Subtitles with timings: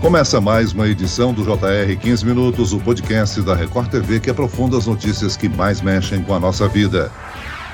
[0.00, 4.78] Começa mais uma edição do JR 15 Minutos, o podcast da Record TV que aprofunda
[4.78, 7.12] as notícias que mais mexem com a nossa vida.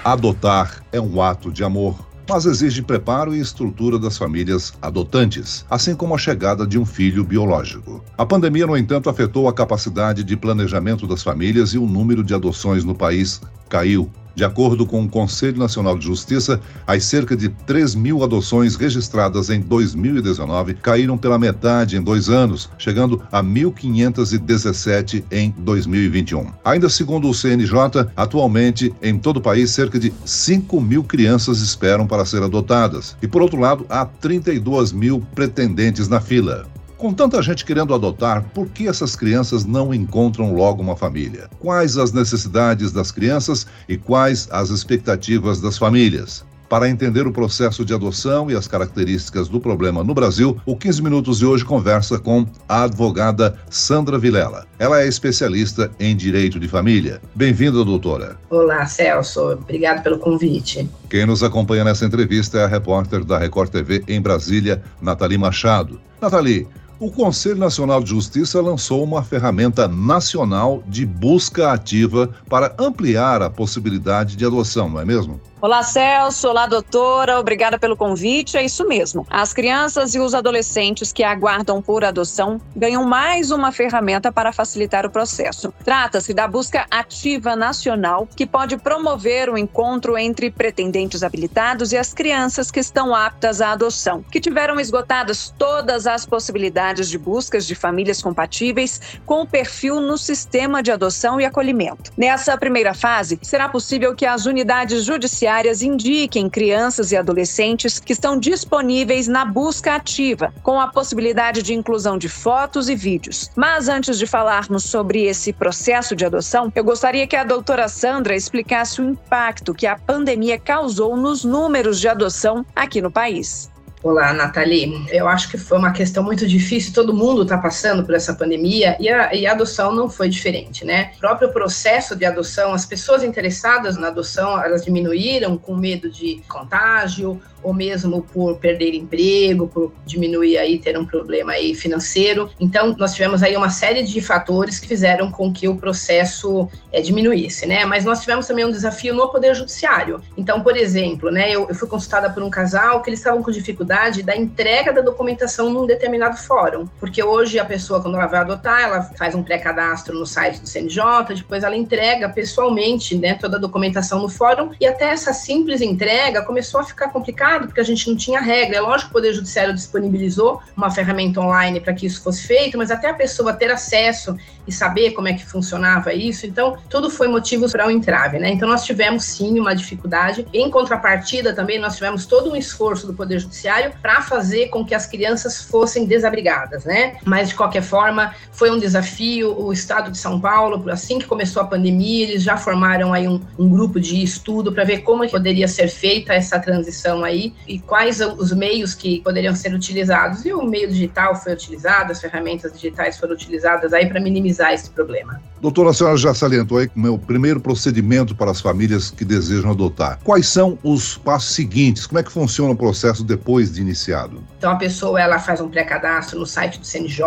[0.02, 1.96] Adotar é um ato de amor,
[2.28, 7.22] mas exige preparo e estrutura das famílias adotantes, assim como a chegada de um filho
[7.22, 8.04] biológico.
[8.19, 12.35] A pandemia, no entanto, afetou a capacidade de planejamento das famílias e o número de
[12.35, 14.10] adoções no país caiu.
[14.37, 19.48] De acordo com o Conselho Nacional de Justiça, as cerca de 3 mil adoções registradas
[19.48, 26.48] em 2019 caíram pela metade em dois anos, chegando a 1.517 em 2021.
[26.62, 32.06] Ainda segundo o CNJ, atualmente em todo o país, cerca de 5 mil crianças esperam
[32.06, 33.17] para ser adotadas.
[33.23, 36.67] E por outro lado, há 32 mil pretendentes na fila.
[36.96, 41.50] Com tanta gente querendo adotar, por que essas crianças não encontram logo uma família?
[41.59, 46.42] Quais as necessidades das crianças e quais as expectativas das famílias?
[46.70, 51.02] Para entender o processo de adoção e as características do problema no Brasil, o 15
[51.02, 54.66] Minutos de hoje conversa com a advogada Sandra Vilela.
[54.78, 57.20] Ela é especialista em direito de família.
[57.34, 58.38] Bem-vinda, doutora.
[58.48, 59.53] Olá, Celso.
[59.53, 60.88] Obrigado pelo convite.
[61.10, 66.00] Quem nos acompanha nessa entrevista é a repórter da Record TV em Brasília, Nathalie Machado.
[66.20, 66.66] Nathalie,
[66.98, 73.50] o Conselho Nacional de Justiça lançou uma ferramenta nacional de busca ativa para ampliar a
[73.50, 75.41] possibilidade de adoção, não é mesmo?
[75.59, 76.51] Olá, Celso.
[76.51, 77.41] Olá, doutora.
[77.41, 78.59] Obrigada pelo convite.
[78.59, 79.27] É isso mesmo.
[79.31, 85.07] As crianças e os adolescentes que aguardam por adoção ganham mais uma ferramenta para facilitar
[85.07, 85.73] o processo.
[85.83, 92.12] Trata-se da busca ativa nacional, que pode promover o encontro entre pretendentes habilitados e as
[92.12, 97.75] crianças que estão aptas à adoção, que tiveram esgotadas todas as possibilidades de buscas de
[97.75, 102.12] famílias compatíveis com o perfil no sistema de adoção e acolhimento.
[102.15, 105.45] Nessa primeira fase, será possível que as unidades judiciais
[105.83, 112.19] indiquem crianças e adolescentes que estão disponíveis na busca ativa, com a possibilidade de inclusão
[112.19, 113.50] de fotos e vídeos.
[113.55, 118.34] Mas antes de falarmos sobre esse processo de adoção, eu gostaria que a doutora Sandra
[118.34, 123.71] explicasse o impacto que a pandemia causou nos números de adoção aqui no país.
[124.06, 125.05] Olá, Nathalie.
[125.11, 128.97] Eu acho que foi uma questão muito difícil, todo mundo está passando por essa pandemia
[129.00, 131.11] e a, e a, adoção não foi diferente, né?
[131.17, 136.41] O próprio processo de adoção, as pessoas interessadas na adoção, elas diminuíram com medo de
[136.47, 142.49] contágio ou mesmo por perder emprego, por diminuir aí, ter um problema aí financeiro.
[142.60, 147.00] Então, nós tivemos aí uma série de fatores que fizeram com que o processo é,
[147.00, 147.84] diminuísse, né?
[147.84, 150.21] Mas nós tivemos também um desafio no Poder Judiciário.
[150.38, 153.50] Então, por exemplo, né, eu, eu fui consultada por um casal que eles estavam com
[153.50, 158.41] dificuldade da entrega da documentação num determinado fórum, porque hoje a pessoa, quando ela vai
[158.43, 161.03] adotar, ela faz um pré-cadastro no site do CNJ,
[161.34, 166.43] depois ela entrega pessoalmente, né, toda a documentação no fórum, e até essa simples entrega
[166.43, 168.77] começou a ficar complicada complicado, porque a gente não tinha regra.
[168.77, 172.77] É lógico que o Poder Judiciário disponibilizou uma ferramenta online para que isso fosse feito,
[172.77, 177.09] mas até a pessoa ter acesso e saber como é que funcionava isso, então tudo
[177.10, 178.50] foi motivo para o um entrave, né?
[178.50, 180.47] Então nós tivemos sim uma dificuldade.
[180.53, 184.94] Em contrapartida também nós tivemos todo um esforço do Poder Judiciário para fazer com que
[184.94, 187.16] as crianças fossem desabrigadas, né?
[187.25, 189.56] Mas de qualquer forma foi um desafio.
[189.59, 193.41] O Estado de São Paulo, assim que começou a pandemia, eles já formaram aí um,
[193.59, 198.21] um grupo de estudo para ver como poderia ser feita essa transição aí e quais
[198.21, 200.44] os meios que poderiam ser utilizados.
[200.44, 204.91] E o meio digital foi utilizado, as ferramentas digitais foram utilizadas aí para minimizar esse
[204.91, 205.41] problema.
[205.61, 209.25] Doutora, a senhora já salientou aí como é o primeiro procedimento para as famílias que
[209.25, 210.19] desejam adotar.
[210.22, 212.06] Quais são os passos seguintes?
[212.06, 214.43] Como é que funciona o processo depois de iniciado?
[214.59, 217.22] Então, a pessoa ela faz um pré-cadastro no site do CNJ,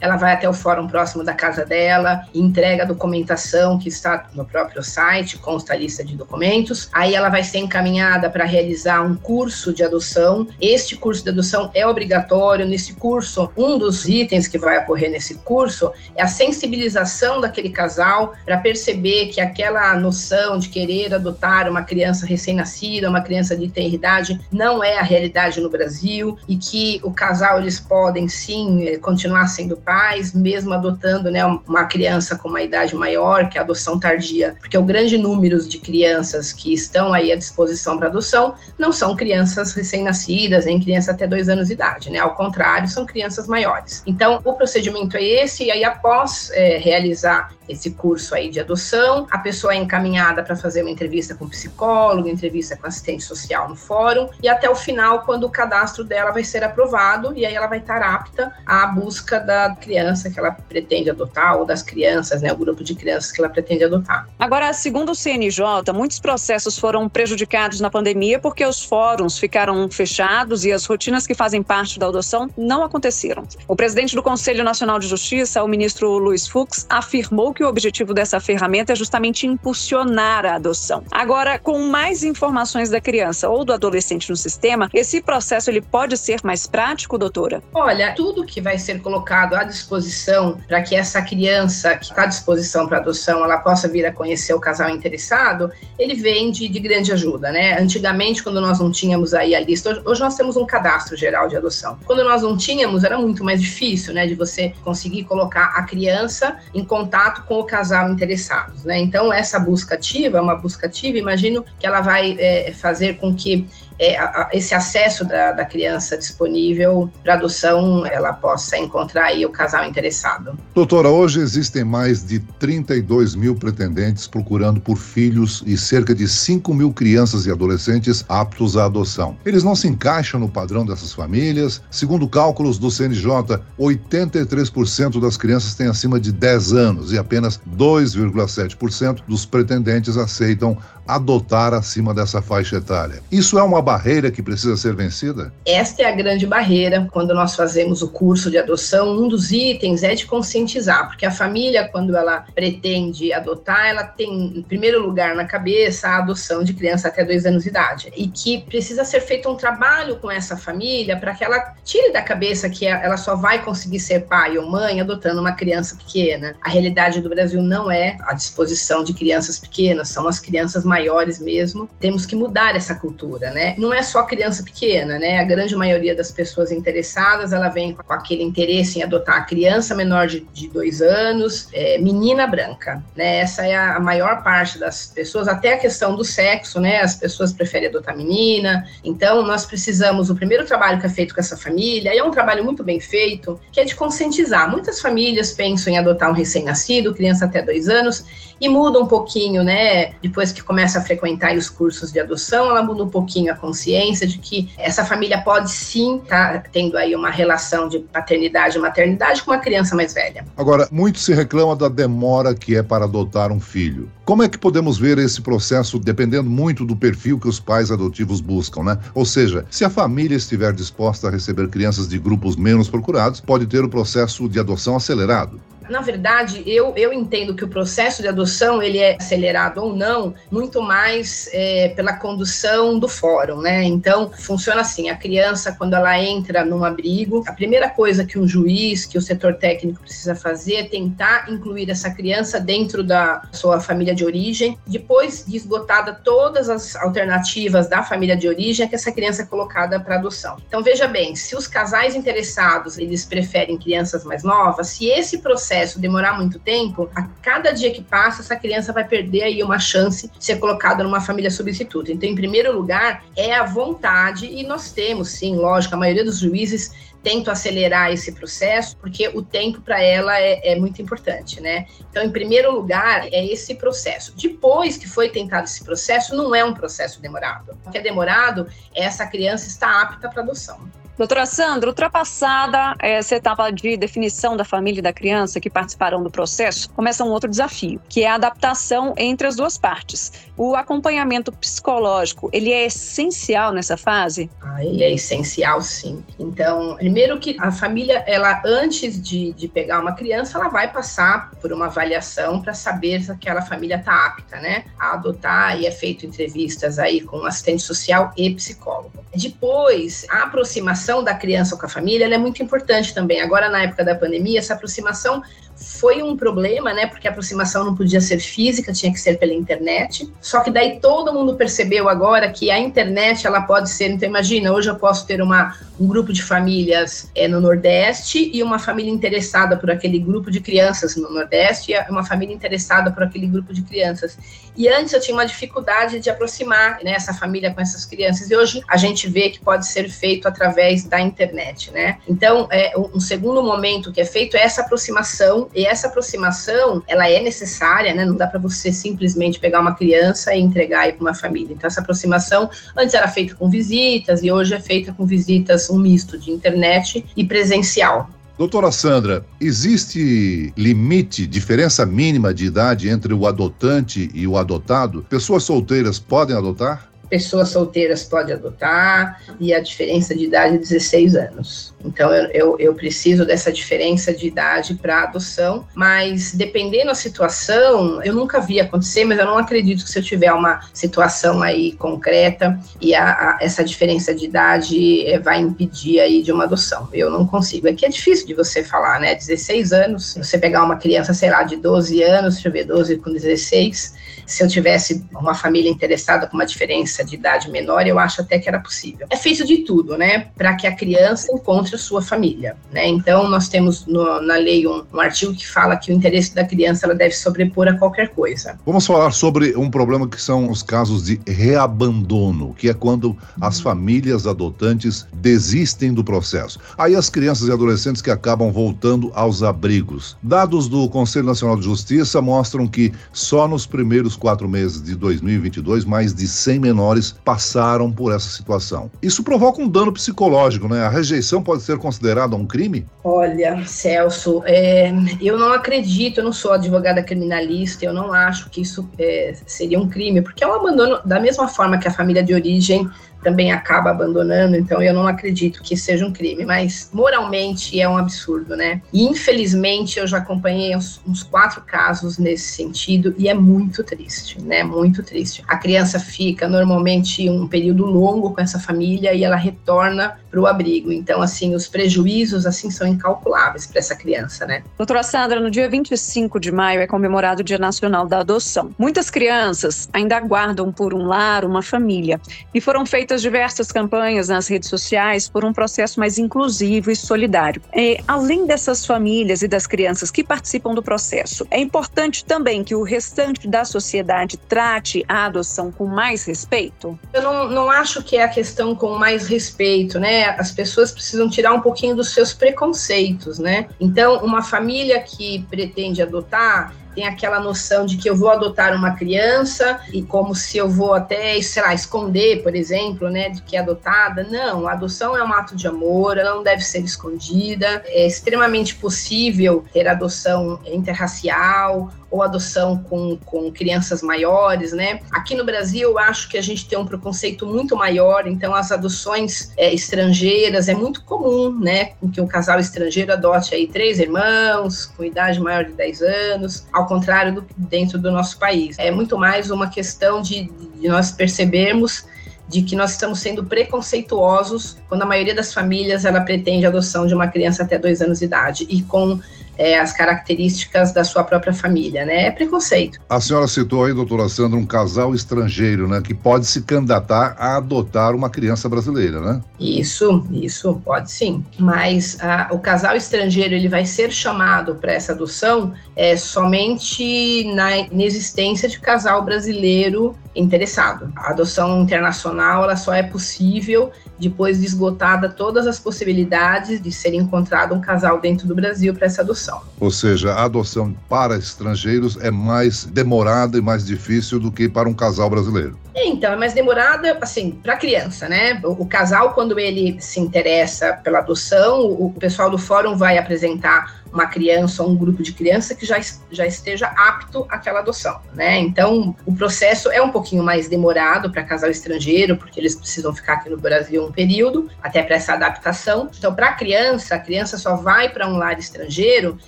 [0.00, 4.44] ela vai até o fórum próximo da casa dela, entrega a documentação que está no
[4.44, 6.88] próprio site, consta a lista de documentos.
[6.92, 10.48] Aí ela vai ser encaminhada para realizar um curso de adoção.
[10.60, 12.66] Este curso de adoção é obrigatório.
[12.66, 18.34] Nesse curso, um dos itens que vai ocorrer nesse curso é a sensibilização daquele casal
[18.44, 23.88] para perceber que aquela noção de querer adotar uma criança recém-nascida, uma criança de ter
[23.88, 28.98] idade, não é a realidade no Brasil e que o casal eles podem sim eh,
[28.98, 33.64] continuar sendo pais, mesmo adotando né, uma criança com uma idade maior, que é a
[33.64, 38.54] adoção tardia, porque o grande número de crianças que estão aí à disposição para adoção
[38.78, 42.20] não são crianças recém-nascidas, nem crianças até dois anos de idade, né?
[42.20, 44.04] Ao contrário, são crianças maiores.
[44.06, 49.26] Então, o procedimento é esse, e aí após é, realizar esse curso aí de adoção,
[49.30, 53.68] a pessoa é encaminhada para fazer uma entrevista com o psicólogo, entrevista com assistente social
[53.68, 57.54] no fórum, e até o final, quando o cadastro dela vai ser aprovado, e aí
[57.54, 62.42] ela vai estar apta à busca da criança que ela pretende adotar ou das crianças,
[62.42, 64.28] né, o grupo de crianças que ela pretende adotar.
[64.38, 70.64] Agora, segundo o CNJ, muitos processos foram prejudicados na pandemia porque os fóruns ficaram fechados
[70.64, 73.44] e as rotinas que fazem parte da adoção não aconteceram.
[73.66, 78.12] O presidente do Conselho Nacional de Justiça, o ministro Luiz Fux, afirmou que o objetivo
[78.12, 81.02] dessa ferramenta é justamente impulsionar a adoção.
[81.10, 86.16] Agora, com mais informações da criança ou do adolescente no sistema, esse processo ele pode
[86.16, 87.62] ser mais prático, doutora?
[87.72, 92.26] Olha, tudo que vai ser colocado à disposição para que essa criança que está à
[92.26, 96.78] disposição para adoção, ela possa vir a conhecer o casal interessado, ele vem de, de
[96.78, 97.78] grande ajuda, né?
[97.80, 101.56] Antigamente, quando nós não tínhamos aí a lista, hoje nós temos um cadastro geral de
[101.56, 101.98] adoção.
[102.04, 106.58] Quando nós não tínhamos, era muito mais difícil, né, de você conseguir colocar a criança
[106.74, 108.98] em contato com o casal interessados, né?
[108.98, 113.66] Então, essa busca ativa, uma busca ativa, imagino que ela vai é, fazer com que
[114.00, 119.50] é, a, esse acesso da, da criança disponível para adoção, ela possa encontrar aí o
[119.50, 120.58] casal interessado.
[120.74, 126.72] Doutora, hoje existem mais de 32 mil pretendentes procurando por filhos e cerca de 5
[126.72, 129.36] mil crianças e adolescentes aptos à adoção.
[129.44, 131.82] Eles não se encaixam no padrão dessas famílias.
[131.90, 139.20] Segundo cálculos do CNJ, 83% das crianças têm acima de 10 anos e apenas 2,7%
[139.28, 140.78] dos pretendentes aceitam
[141.14, 143.22] adotar acima dessa faixa etária.
[143.30, 145.52] Isso é uma barreira que precisa ser vencida?
[145.66, 149.10] Esta é a grande barreira quando nós fazemos o curso de adoção.
[149.10, 154.58] Um dos itens é de conscientizar, porque a família, quando ela pretende adotar, ela tem,
[154.58, 158.12] em primeiro lugar na cabeça, a adoção de criança até dois anos de idade.
[158.16, 162.22] E que precisa ser feito um trabalho com essa família para que ela tire da
[162.22, 166.54] cabeça que ela só vai conseguir ser pai ou mãe adotando uma criança pequena.
[166.62, 170.99] A realidade do Brasil não é a disposição de crianças pequenas, são as crianças maiores
[171.40, 171.88] mesmo.
[171.98, 173.74] Temos que mudar essa cultura, né?
[173.80, 175.38] não é só criança pequena, né?
[175.38, 179.94] A grande maioria das pessoas interessadas, ela vem com aquele interesse em adotar a criança
[179.94, 183.38] menor de, de dois anos, é, menina branca, né?
[183.38, 187.00] Essa é a, maior parte das pessoas, até a questão do sexo, né?
[187.00, 188.84] As pessoas preferem adotar menina.
[189.02, 192.30] Então, nós precisamos, o primeiro trabalho que é feito com essa família, e é um
[192.30, 194.70] trabalho muito bem feito, que é de conscientizar.
[194.70, 198.24] Muitas famílias pensam em adotar um recém-nascido, criança até dois anos,
[198.60, 200.12] e muda um pouquinho, né?
[200.22, 204.26] Depois que começa a frequentar os cursos de adoção, ela muda um pouquinho a consciência
[204.26, 208.80] de que essa família pode sim estar tá tendo aí uma relação de paternidade e
[208.80, 210.44] maternidade com uma criança mais velha.
[210.56, 214.10] Agora, muito se reclama da demora que é para adotar um filho.
[214.24, 218.40] Como é que podemos ver esse processo dependendo muito do perfil que os pais adotivos
[218.40, 218.98] buscam, né?
[219.14, 223.66] Ou seja, se a família estiver disposta a receber crianças de grupos menos procurados, pode
[223.66, 225.60] ter o processo de adoção acelerado.
[225.90, 230.32] Na verdade, eu, eu entendo que o processo de adoção ele é acelerado ou não,
[230.48, 233.82] muito mais é, pela condução do fórum, né?
[233.82, 238.46] Então, funciona assim: a criança, quando ela entra num abrigo, a primeira coisa que um
[238.46, 243.80] juiz, que o setor técnico precisa fazer é tentar incluir essa criança dentro da sua
[243.80, 244.78] família de origem.
[244.86, 249.46] Depois de esgotada todas as alternativas da família de origem, é que essa criança é
[249.46, 250.56] colocada para adoção.
[250.68, 255.79] Então, veja bem: se os casais interessados eles preferem crianças mais novas, se esse processo
[255.80, 259.78] processo demorar muito tempo, a cada dia que passa, essa criança vai perder aí uma
[259.78, 262.12] chance de ser colocada numa família substituta.
[262.12, 266.38] Então, em primeiro lugar, é a vontade, e nós temos, sim, lógico, a maioria dos
[266.38, 271.86] juízes tenta acelerar esse processo, porque o tempo para ela é, é, muito importante, né?
[272.10, 274.34] Então, em primeiro lugar, é esse processo.
[274.36, 277.76] Depois que foi tentado esse processo, não é um processo demorado.
[277.84, 280.88] O que é demorado é essa criança estar apta para adoção.
[281.20, 286.30] Doutora Sandra, ultrapassada essa etapa de definição da família e da criança que participarão do
[286.30, 290.32] processo, começa um outro desafio, que é a adaptação entre as duas partes.
[290.56, 294.50] O acompanhamento psicológico, ele é essencial nessa fase?
[294.62, 296.24] Ah, ele é essencial, sim.
[296.38, 301.50] Então, primeiro que a família, ela antes de, de pegar uma criança, ela vai passar
[301.60, 305.90] por uma avaliação para saber se aquela família está apta, né, a adotar e é
[305.90, 309.19] feito entrevistas aí com assistente social e psicólogo.
[309.40, 313.40] Depois, a aproximação da criança com a família é muito importante também.
[313.40, 315.42] Agora, na época da pandemia, essa aproximação
[315.80, 317.06] foi um problema, né?
[317.06, 320.30] Porque a aproximação não podia ser física, tinha que ser pela internet.
[320.40, 324.10] Só que daí todo mundo percebeu agora que a internet ela pode ser.
[324.10, 328.62] Então imagina, hoje eu posso ter uma, um grupo de famílias é, no Nordeste e
[328.62, 333.22] uma família interessada por aquele grupo de crianças no Nordeste e uma família interessada por
[333.22, 334.36] aquele grupo de crianças.
[334.76, 338.50] E antes eu tinha uma dificuldade de aproximar né, essa família com essas crianças.
[338.50, 342.18] E hoje a gente vê que pode ser feito através da internet, né?
[342.28, 347.28] Então, é, um segundo momento que é feito é essa aproximação e essa aproximação, ela
[347.28, 348.24] é necessária, né?
[348.24, 351.72] Não dá para você simplesmente pegar uma criança e entregar aí para uma família.
[351.72, 355.98] Então, essa aproximação antes era feita com visitas e hoje é feita com visitas um
[355.98, 358.28] misto de internet e presencial.
[358.60, 365.24] Doutora Sandra, existe limite, diferença mínima de idade entre o adotante e o adotado?
[365.30, 367.09] Pessoas solteiras podem adotar?
[367.30, 371.94] Pessoas solteiras podem adotar e a diferença de idade é 16 anos.
[372.04, 378.22] Então, eu, eu, eu preciso dessa diferença de idade para adoção, mas dependendo da situação,
[378.22, 381.92] eu nunca vi acontecer, mas eu não acredito que se eu tiver uma situação aí
[381.92, 387.08] concreta e a, a, essa diferença de idade é, vai impedir aí de uma adoção.
[387.12, 387.88] Eu não consigo.
[387.88, 389.34] Aqui é difícil de você falar, né?
[389.34, 393.18] 16 anos, você pegar uma criança, sei lá, de 12 anos, deixa eu ver, 12
[393.18, 394.14] com 16,
[394.50, 398.58] se eu tivesse uma família interessada com uma diferença de idade menor, eu acho até
[398.58, 399.26] que era possível.
[399.30, 403.06] É feito de tudo, né, para que a criança encontre a sua família, né?
[403.06, 406.64] Então, nós temos no, na lei um, um, artigo que fala que o interesse da
[406.64, 408.78] criança ela deve sobrepor a qualquer coisa.
[408.84, 413.78] Vamos falar sobre um problema que são os casos de reabandono, que é quando as
[413.78, 413.84] uhum.
[413.84, 416.80] famílias adotantes desistem do processo.
[416.98, 420.36] Aí as crianças e adolescentes que acabam voltando aos abrigos.
[420.42, 426.04] Dados do Conselho Nacional de Justiça mostram que só nos primeiros quatro meses de 2022,
[426.04, 429.10] mais de 100 menores passaram por essa situação.
[429.22, 431.04] Isso provoca um dano psicológico, né?
[431.04, 433.06] A rejeição pode ser considerada um crime?
[433.22, 438.80] Olha, Celso, é, eu não acredito, eu não sou advogada criminalista, eu não acho que
[438.80, 442.42] isso é, seria um crime, porque é um abandono da mesma forma que a família
[442.42, 443.08] de origem
[443.42, 448.16] também acaba abandonando, então eu não acredito que seja um crime, mas moralmente é um
[448.16, 449.02] absurdo, né?
[449.12, 454.60] E infelizmente eu já acompanhei uns, uns quatro casos nesse sentido e é muito triste,
[454.60, 454.82] né?
[454.82, 455.62] Muito triste.
[455.66, 460.66] A criança fica normalmente um período longo com essa família e ela retorna para o
[460.66, 461.12] abrigo.
[461.12, 464.82] Então, assim, os prejuízos assim são incalculáveis para essa criança, né?
[464.98, 468.90] Doutora Sandra, no dia 25 de maio é comemorado o Dia Nacional da Adoção.
[468.98, 472.40] Muitas crianças ainda aguardam por um lar, uma família,
[472.74, 477.82] e foram feitas diversas campanhas nas redes sociais por um processo mais inclusivo e solidário.
[477.94, 482.94] E, além dessas famílias e das crianças que participam do processo, é importante também que
[482.94, 487.18] o restante da sociedade trate a adoção com mais respeito?
[487.32, 490.39] Eu não, não acho que é a questão com mais respeito, né?
[490.44, 493.88] As pessoas precisam tirar um pouquinho dos seus preconceitos, né?
[494.00, 499.12] Então, uma família que pretende adotar, tem aquela noção de que eu vou adotar uma
[499.12, 503.76] criança e como se eu vou até, sei lá, esconder, por exemplo, né, de que
[503.76, 504.44] é adotada.
[504.44, 508.02] Não, a adoção é um ato de amor, ela não deve ser escondida.
[508.06, 515.20] É extremamente possível ter adoção interracial ou adoção com, com crianças maiores, né?
[515.32, 518.92] Aqui no Brasil, eu acho que a gente tem um preconceito muito maior, então as
[518.92, 522.12] adoções é, estrangeiras é muito comum, né?
[522.32, 527.06] Que um casal estrangeiro adote aí três irmãos com idade maior de 10 anos, ao
[527.06, 528.98] contrário do dentro do nosso país.
[528.98, 532.24] É muito mais uma questão de, de nós percebermos
[532.68, 537.26] de que nós estamos sendo preconceituosos quando a maioria das famílias ela pretende a adoção
[537.26, 539.40] de uma criança até dois anos de idade e com
[539.80, 542.48] é, as características da sua própria família, né?
[542.48, 543.18] É preconceito.
[543.26, 546.20] A senhora citou aí, doutora Sandra, um casal estrangeiro, né?
[546.20, 549.62] Que pode se candidatar a adotar uma criança brasileira, né?
[549.80, 551.64] Isso, isso, pode sim.
[551.78, 557.96] Mas a, o casal estrangeiro, ele vai ser chamado para essa adoção é, somente na
[557.96, 561.32] inexistência de casal brasileiro interessado.
[561.36, 567.34] A adoção internacional, ela só é possível depois de esgotada todas as possibilidades de ser
[567.34, 569.82] encontrado um casal dentro do Brasil para essa adoção.
[570.00, 575.08] Ou seja, a adoção para estrangeiros é mais demorada e mais difícil do que para
[575.08, 575.98] um casal brasileiro.
[576.14, 578.80] Então, é mais demorada, assim, para criança, né?
[578.82, 583.38] O, o, casal, quando ele se interessa pela adoção, o, o pessoal do fórum vai
[583.38, 588.40] apresentar uma criança ou um grupo de criança que já, já esteja apto àquela adoção,
[588.54, 588.78] né?
[588.78, 593.54] Então, o processo é um pouquinho mais demorado para casal estrangeiro, porque eles precisam ficar
[593.54, 596.30] aqui no Brasil um período, até para essa adaptação.
[596.36, 599.58] Então, para a criança, a criança só vai para um lar estrangeiro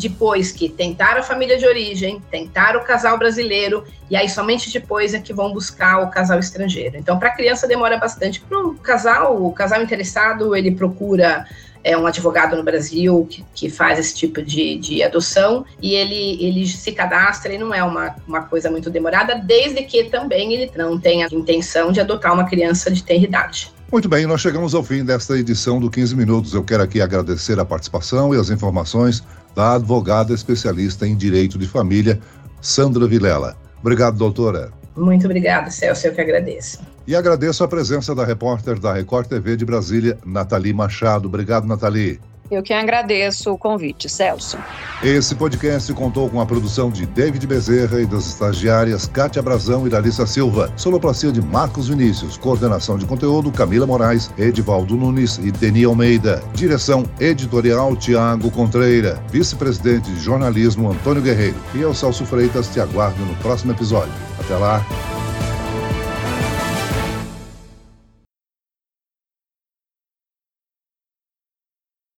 [0.00, 5.14] depois que tentar a família de origem, tentar o casal brasileiro, e aí somente depois
[5.14, 6.96] é que vão buscar o casal estrangeiro.
[6.96, 8.40] Então, para a criança demora bastante.
[8.40, 11.46] Para o casal, o casal interessado, ele procura
[11.82, 16.36] é um advogado no Brasil que, que faz esse tipo de, de adoção e ele,
[16.44, 20.70] ele se cadastra e não é uma, uma coisa muito demorada, desde que também ele
[20.76, 23.72] não tenha intenção de adotar uma criança de tenra idade.
[23.92, 26.54] Muito bem, nós chegamos ao fim desta edição do 15 Minutos.
[26.54, 29.20] Eu quero aqui agradecer a participação e as informações
[29.52, 32.20] da advogada especialista em direito de família,
[32.60, 33.56] Sandra Vilela.
[33.80, 34.70] Obrigado, doutora.
[34.96, 36.78] Muito obrigada, Celso, eu que agradeço.
[37.04, 41.26] E agradeço a presença da repórter da Record TV de Brasília, Nathalie Machado.
[41.26, 42.20] Obrigado, Nathalie.
[42.50, 44.58] Eu que agradeço o convite, Celso.
[45.04, 49.90] Esse podcast contou com a produção de David Bezerra e das estagiárias Kátia Brazão e
[49.90, 55.84] Dalissa Silva, sonoplastia de Marcos Vinícius, coordenação de conteúdo Camila Moraes, Edivaldo Nunes e Deni
[55.84, 61.56] Almeida, direção editorial Tiago Contreira, vice-presidente de jornalismo Antônio Guerreiro.
[61.74, 64.12] E eu, Celso Freitas, te aguardo no próximo episódio.
[64.40, 64.84] Até lá.